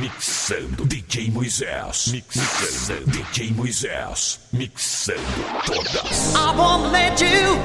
Mixando 0.00 0.86
DJ 0.86 1.30
Moisés. 1.30 2.08
Mixando 2.10 3.04
DJ 3.12 3.52
Moisés. 3.52 4.40
Mixando 4.50 5.20
todas. 5.66 6.34
I 6.34 6.56
won't 6.56 6.90
let 6.90 7.20
you, 7.20 7.58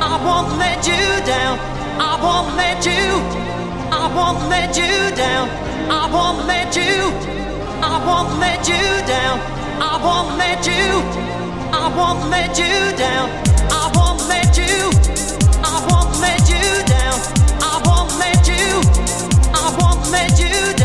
I 0.00 0.16
won't 0.22 0.56
let 0.56 0.86
you 0.86 0.94
down. 1.26 1.58
I 1.98 2.16
won't 2.22 2.54
let 2.54 2.86
you, 2.86 3.20
I 3.90 4.06
won't 4.14 4.48
let 4.48 4.76
you 4.76 5.16
down. 5.16 5.48
I 5.90 6.08
won't 6.12 6.46
let 6.46 6.76
you, 6.76 7.10
I 7.82 7.98
won't 8.06 8.38
let 8.38 8.68
you 8.68 9.06
down. 9.08 9.40
I 9.82 9.98
won't 10.00 10.38
let 10.38 10.64
you, 10.64 11.02
I 11.72 11.88
won't 11.96 12.30
let 12.30 12.56
you 12.56 12.96
down. 12.96 13.28
I 13.72 13.90
won't 13.96 14.22
let 14.28 14.56
you, 14.56 14.92
I 15.64 15.86
won't 15.90 16.20
let 16.20 16.48
you 16.48 16.84
down. 16.86 17.18
I 17.60 17.82
won't 17.84 18.16
let 18.20 18.46
you, 18.46 18.80
I 19.52 19.76
won't 19.80 20.10
let 20.12 20.38
you 20.38 20.72
down. 20.76 20.83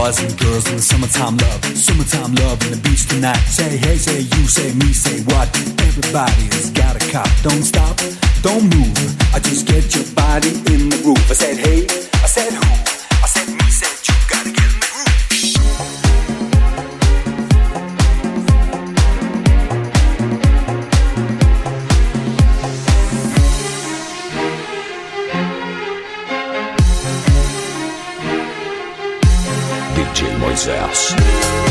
boys 0.00 0.22
and 0.22 0.38
girls 0.38 0.66
in 0.68 0.76
the 0.76 0.82
summertime 0.82 1.36
love. 1.36 1.60
Summertime 1.76 2.34
love 2.36 2.62
in 2.64 2.70
the 2.72 2.80
beach 2.88 3.06
tonight. 3.06 3.42
Say 3.58 3.76
hey, 3.76 3.96
say 3.96 4.20
you, 4.20 4.42
say 4.48 4.72
me, 4.74 4.92
say 4.92 5.20
what? 5.30 5.48
Everybody's 5.88 6.70
got 6.70 6.96
a 6.96 7.02
cop. 7.12 7.28
Don't 7.42 7.62
stop, 7.62 7.96
don't 8.42 8.64
move. 8.74 8.96
I 9.34 9.38
just 9.40 9.66
get 9.66 9.94
your 9.94 10.06
body 10.14 10.52
in 10.72 10.88
the 10.88 10.98
groove. 11.02 11.30
I 11.30 11.34
said 11.34 11.56
hey, 11.58 11.84
I 12.24 12.28
said 12.34 12.52
who, 12.52 12.68
I 13.24 13.26
said 13.26 13.48
me, 13.48 13.70
say. 13.70 13.89
Boy's 30.50 30.66
house. 30.66 31.69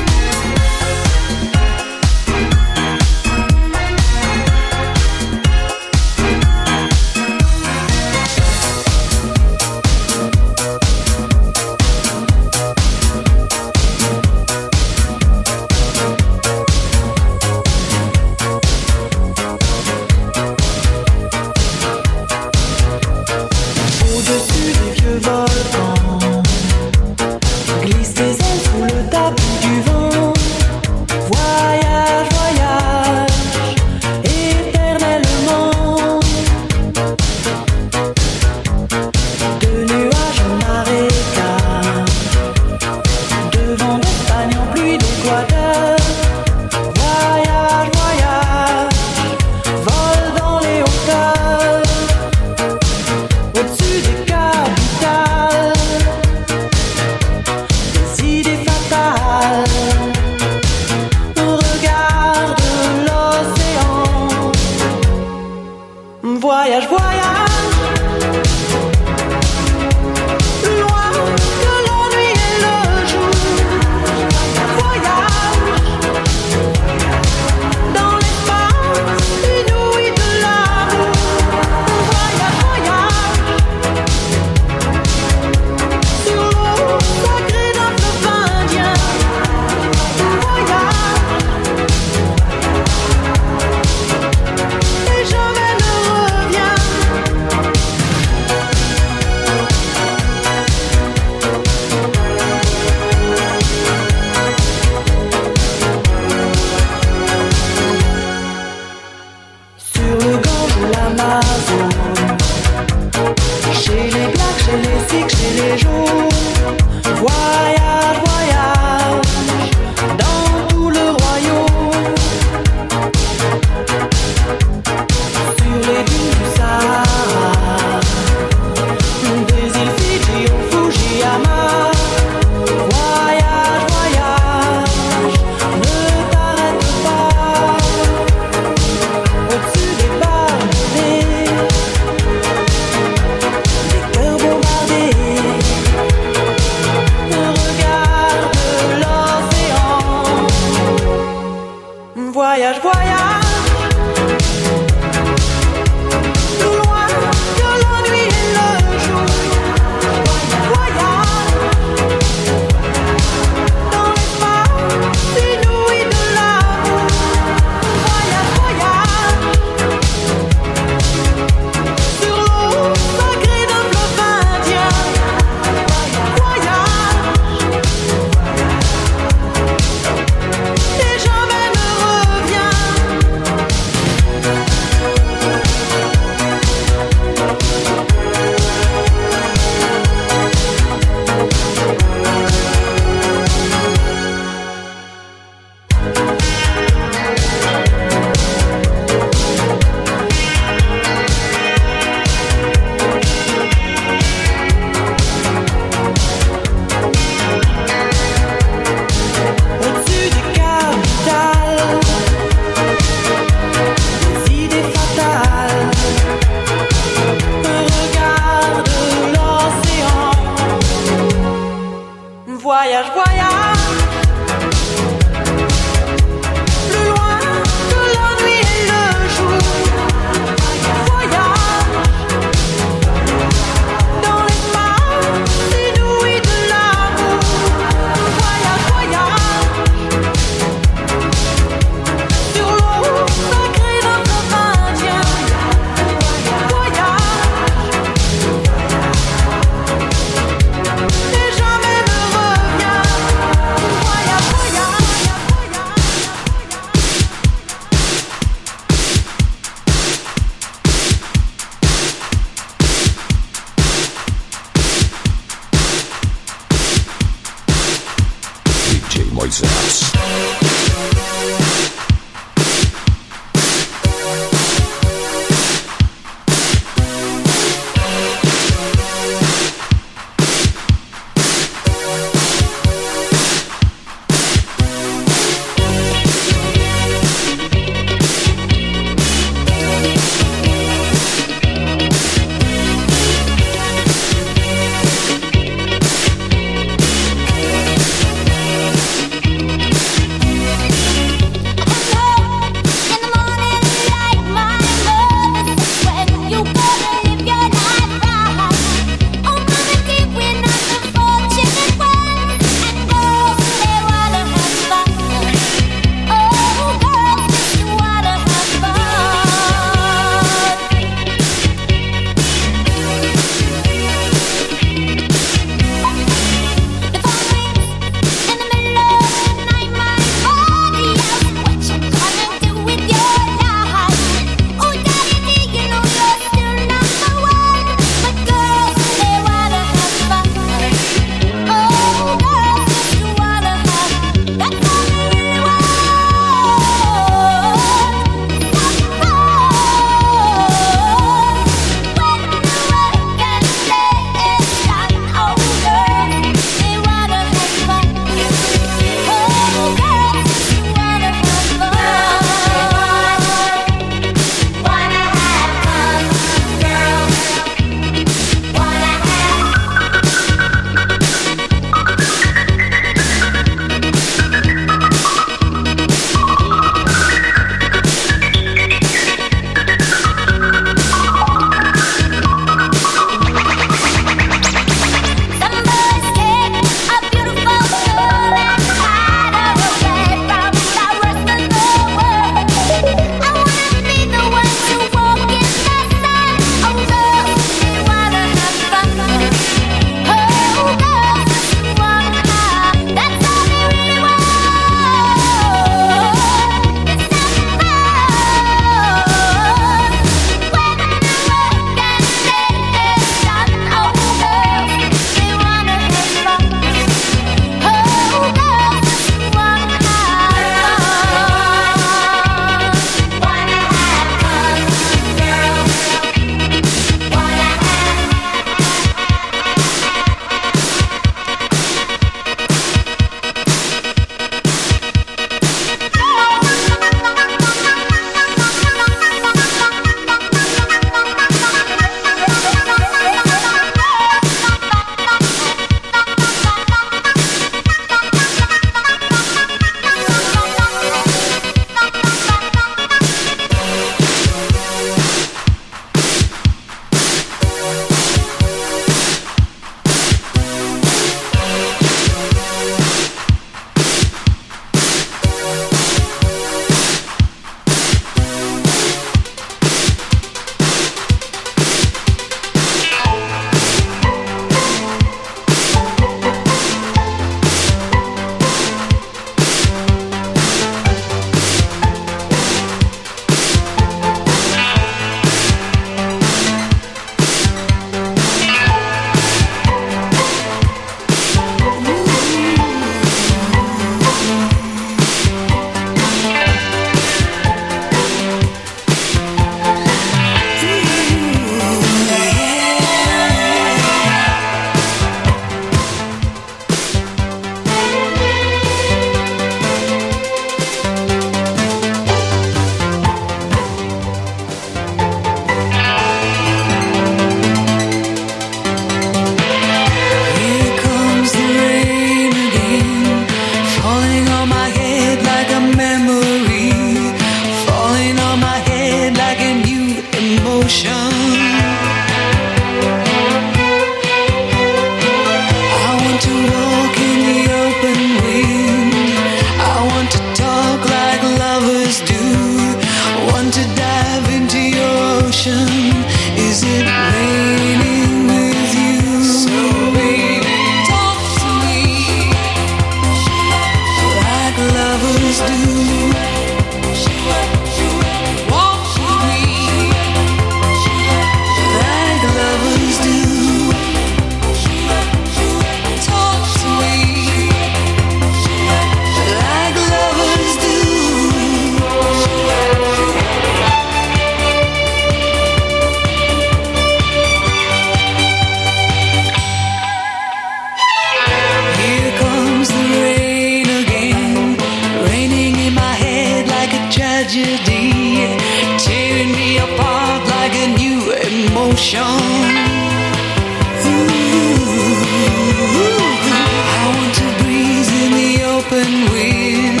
To 597.34 597.46
breeze 597.62 598.10
in 598.22 598.32
the 598.32 598.62
open 598.64 599.10
wind. 599.32 600.00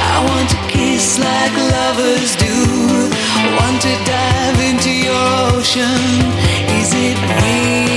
I 0.00 0.24
want 0.26 0.48
to 0.50 0.56
kiss 0.68 1.18
like 1.18 1.54
lovers 1.76 2.36
do. 2.36 2.56
Want 3.60 3.82
to 3.82 3.92
dive 4.04 4.60
into 4.70 4.90
your 4.90 5.56
ocean. 5.56 6.00
Is 6.80 6.94
it 6.94 7.18
raining 7.42 7.87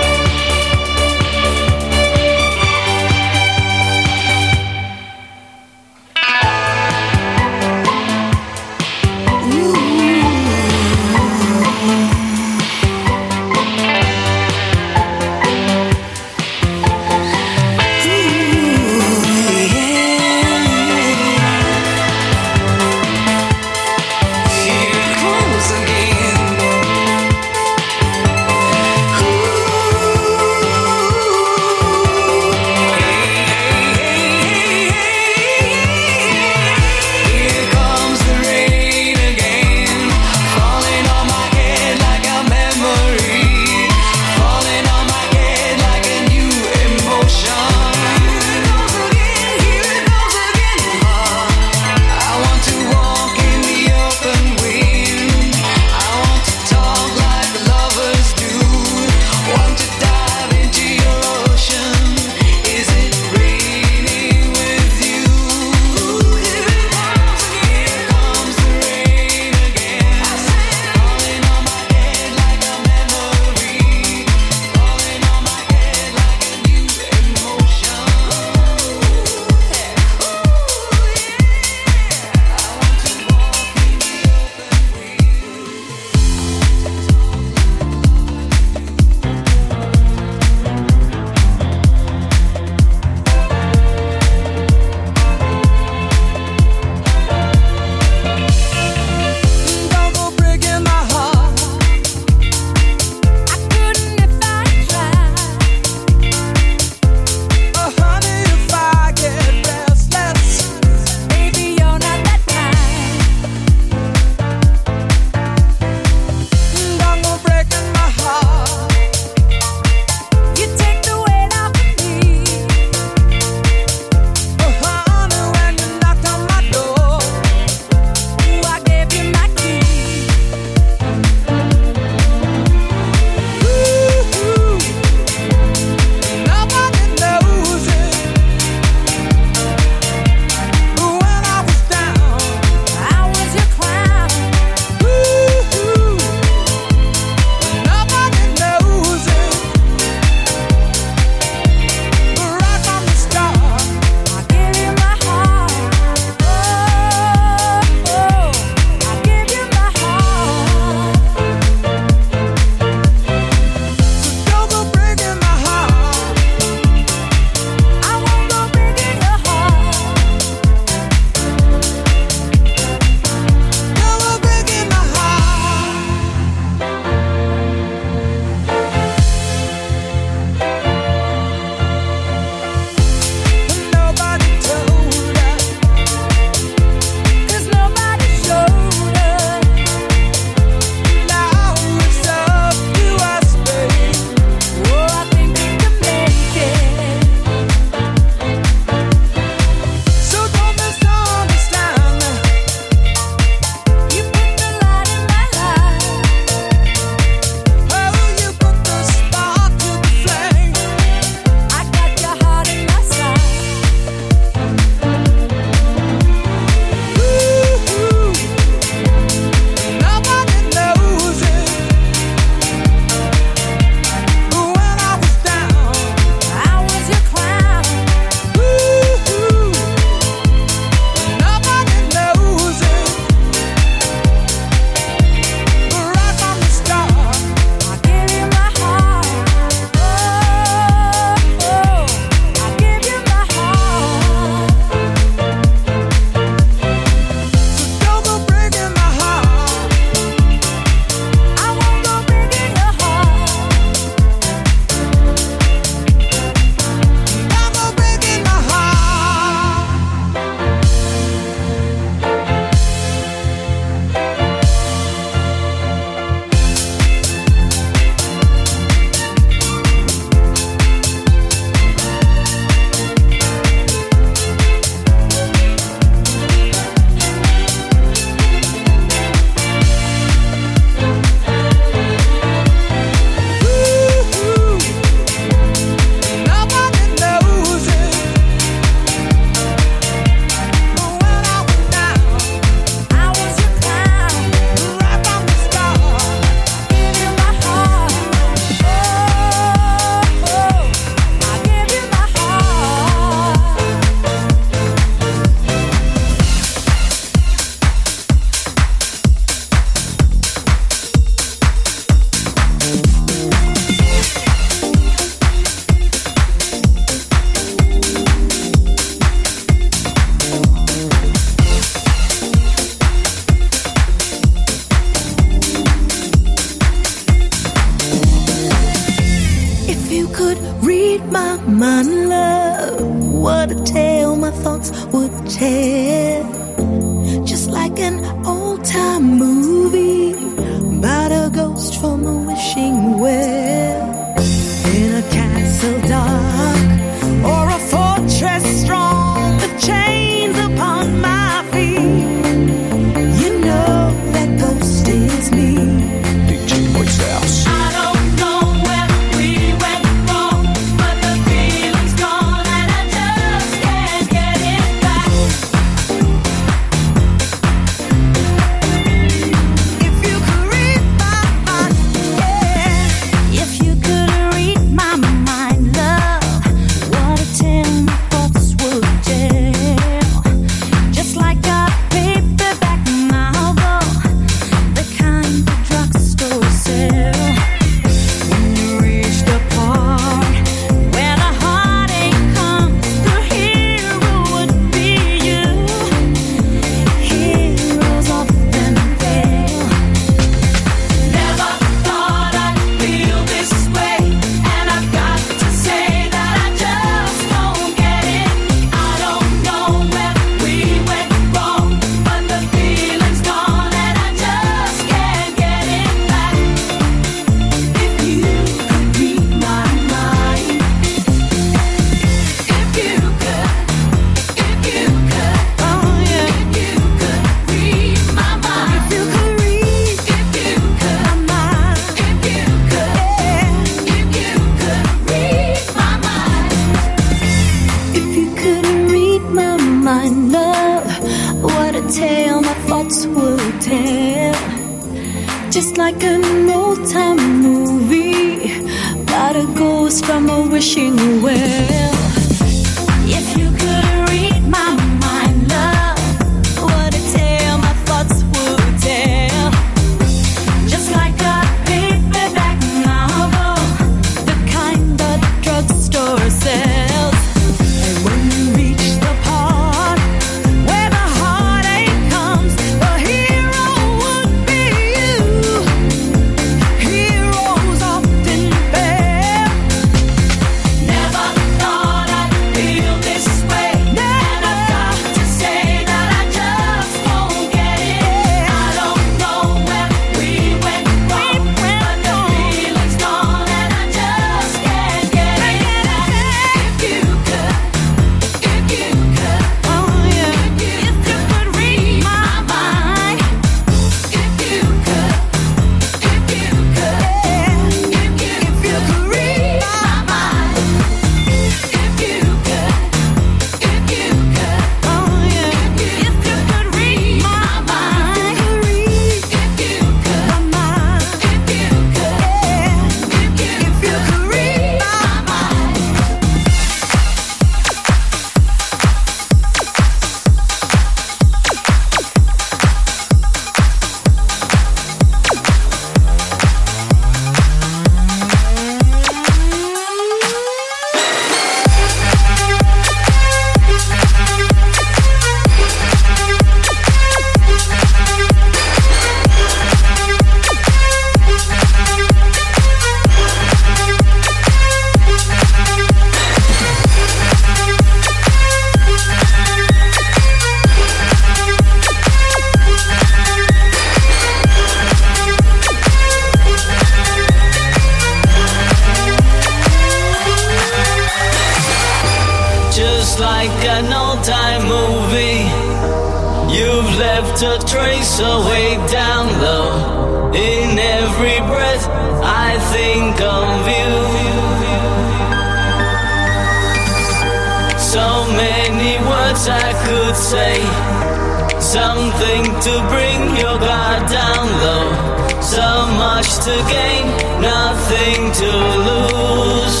to 596.66 596.84
gain, 596.90 597.28
nothing 597.60 598.50
to 598.50 598.70
lose. 599.06 600.00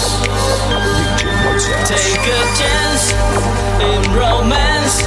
Take 1.86 2.26
a 2.26 2.42
chance 2.58 3.12
in 3.86 4.02
romance. 4.12 5.02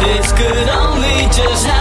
It 0.00 0.24
could 0.38 0.68
only 0.70 1.28
just 1.30 1.66
happen. 1.66 1.75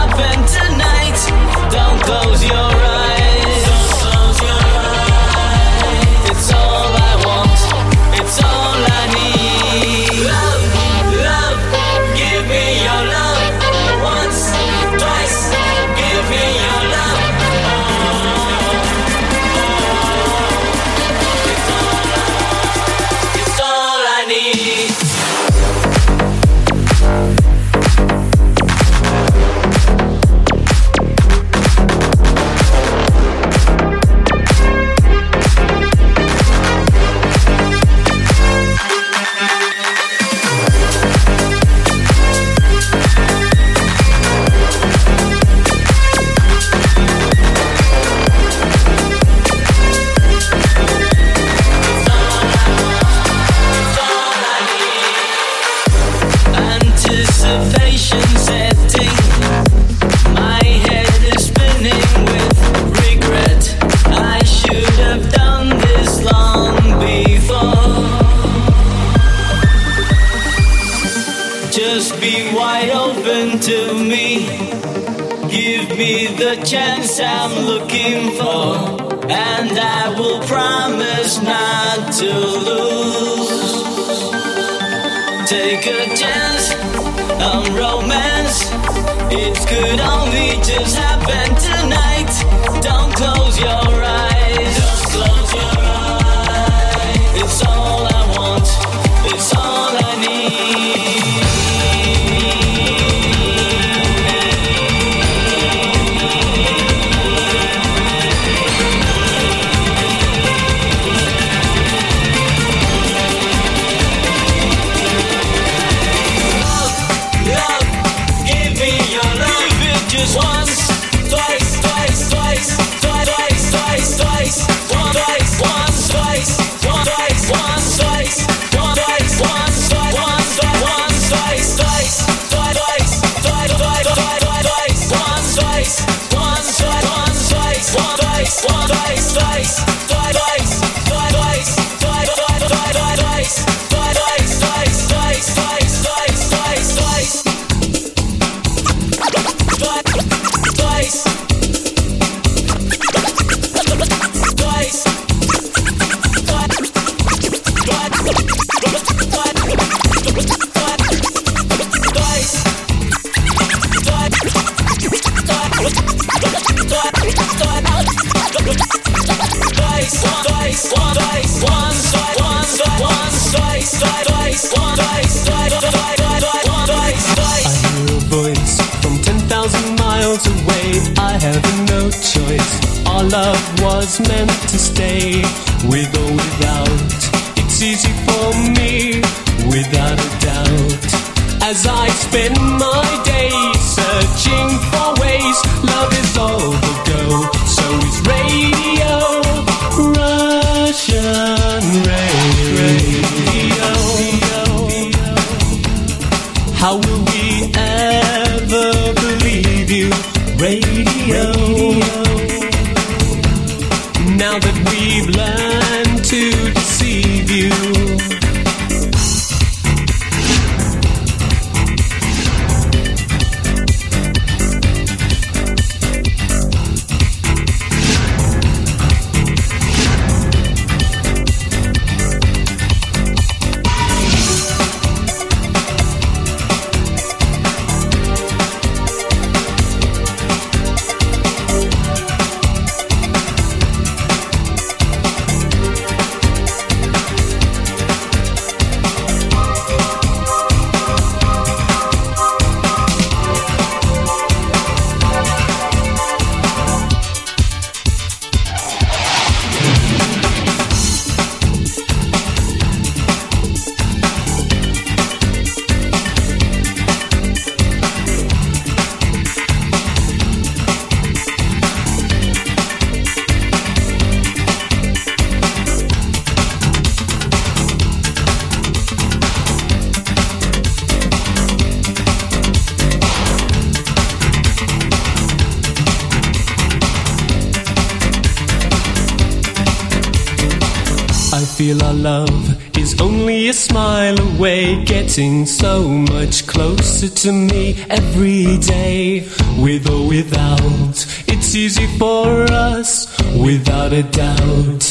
love 292.16 292.98
is 292.98 293.20
only 293.22 293.70
a 293.70 293.74
smile 293.74 294.40
away, 294.40 295.04
getting 295.04 295.66
so 295.66 296.08
much 296.08 296.66
closer 296.66 297.30
to 297.30 297.52
me 297.52 297.96
every 298.10 298.78
day. 298.78 299.48
With 299.78 300.10
or 300.10 300.28
without, 300.28 301.18
it's 301.48 301.76
easy 301.76 302.08
for 302.18 302.64
us, 302.72 303.28
without 303.56 304.14
a 304.14 304.24
doubt. 304.24 305.04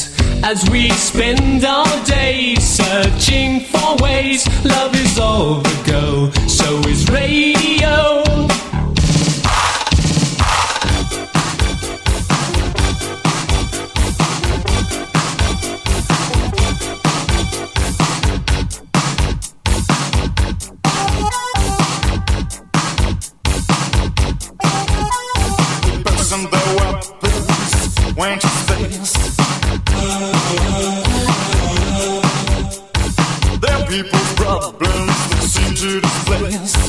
As 0.43 0.69
we 0.69 0.89
people's 34.03 34.33
problems 34.33 35.15
seem 35.39 35.73
to 35.73 36.01
displace. 36.01 36.84